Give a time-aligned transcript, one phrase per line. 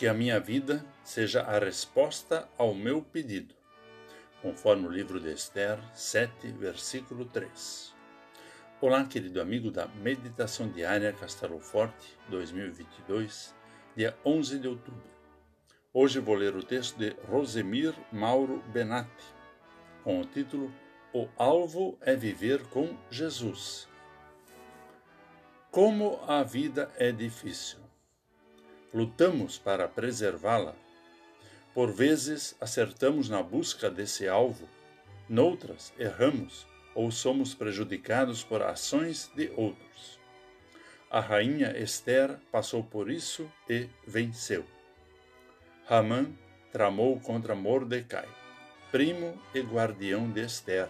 [0.00, 3.54] que a minha vida seja a resposta ao meu pedido,
[4.40, 7.94] conforme o livro de Esther 7, versículo 3.
[8.80, 13.54] Olá, querido amigo da Meditação Diária Castelo Forte 2022,
[13.94, 15.04] dia 11 de outubro.
[15.92, 19.26] Hoje vou ler o texto de Rosemir Mauro Benatti,
[20.02, 20.72] com o título
[21.12, 23.86] O alvo é viver com Jesus.
[25.70, 27.89] Como a vida é difícil.
[28.92, 30.74] Lutamos para preservá-la.
[31.72, 34.68] Por vezes acertamos na busca desse alvo,
[35.28, 40.18] noutras erramos ou somos prejudicados por ações de outros.
[41.08, 44.64] A rainha Esther passou por isso e venceu.
[45.86, 46.26] Ramã
[46.72, 48.28] tramou contra Mordecai,
[48.90, 50.88] primo e guardião de Esther,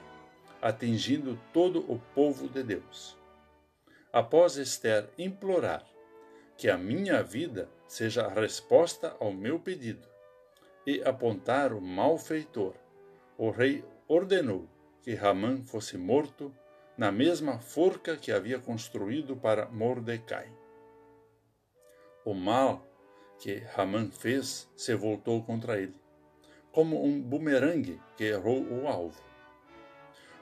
[0.60, 3.20] atingindo todo o povo de Deus
[4.12, 5.84] após Esther implorar
[6.56, 10.06] que a minha vida seja a resposta ao meu pedido
[10.86, 12.74] e apontar o malfeitor,
[13.36, 14.68] o rei ordenou
[15.02, 16.54] que Ramã fosse morto
[16.96, 20.48] na mesma forca que havia construído para Mordecai.
[22.24, 22.86] O mal
[23.40, 25.96] que Ramã fez se voltou contra ele,
[26.70, 29.20] como um bumerangue que errou o alvo.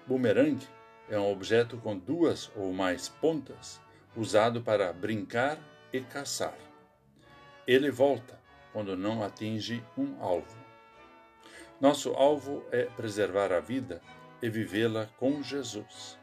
[0.07, 0.69] Bumerangue
[1.09, 3.81] é um objeto com duas ou mais pontas,
[4.15, 5.59] usado para brincar
[5.91, 6.68] e caçar.
[7.69, 8.41] Ele volta
[8.73, 10.57] quando não atinge um alvo.
[11.79, 14.01] Nosso alvo é preservar a vida
[14.41, 16.19] e vivê-la com Jesus.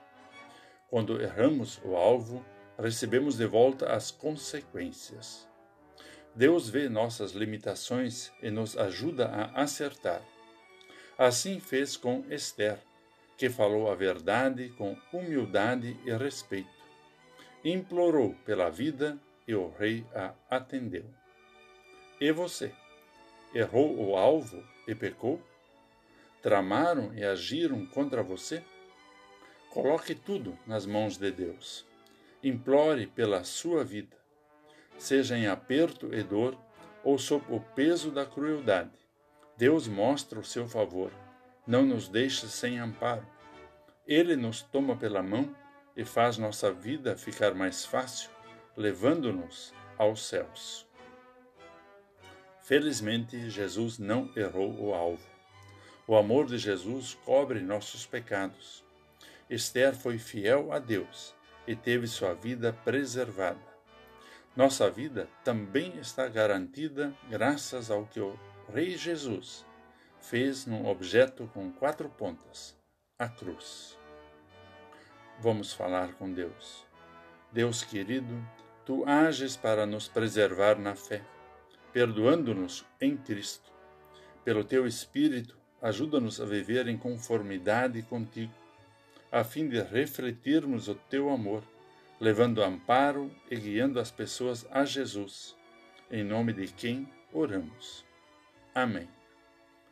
[0.89, 2.43] Quando erramos o alvo,
[2.79, 5.47] recebemos de volta as consequências.
[6.33, 10.23] Deus vê nossas limitações e nos ajuda a acertar.
[11.15, 12.79] Assim fez com Esther
[13.37, 16.73] que falou a verdade com humildade e respeito.
[17.63, 21.05] Implorou pela vida e o rei a atendeu.
[22.19, 22.71] E você?
[23.53, 25.41] Errou o alvo e pecou?
[26.41, 28.63] Tramaram e agiram contra você?
[29.69, 31.85] Coloque tudo nas mãos de Deus.
[32.43, 34.15] Implore pela sua vida.
[34.97, 36.57] Seja em aperto e dor
[37.03, 38.97] ou sob o peso da crueldade.
[39.57, 41.11] Deus mostra o seu favor
[41.67, 43.25] não nos deixa sem amparo.
[44.07, 45.55] Ele nos toma pela mão
[45.95, 48.29] e faz nossa vida ficar mais fácil,
[48.77, 50.87] levando-nos aos céus.
[52.65, 55.23] Felizmente, Jesus não errou o alvo.
[56.07, 58.83] O amor de Jesus cobre nossos pecados.
[59.47, 61.35] Esther foi fiel a Deus
[61.67, 63.61] e teve sua vida preservada.
[64.55, 68.35] Nossa vida também está garantida graças ao que o
[68.73, 69.63] Rei Jesus
[70.19, 72.75] fez num objeto com quatro pontas,
[73.19, 73.95] a cruz.
[75.39, 76.83] Vamos falar com Deus.
[77.51, 78.43] Deus querido,
[78.83, 81.21] tu ages para nos preservar na fé,
[81.95, 83.71] perdoando-nos em Cristo.
[84.43, 88.51] Pelo teu Espírito, ajuda-nos a viver em conformidade contigo,
[89.31, 91.63] a fim de refletirmos o teu amor,
[92.19, 95.55] levando amparo e guiando as pessoas a Jesus,
[96.11, 98.03] em nome de quem oramos.
[98.73, 99.07] Amém.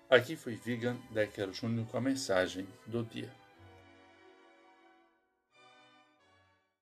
[0.10, 3.32] Aqui foi Vigan Decker Júnior com a mensagem do dia.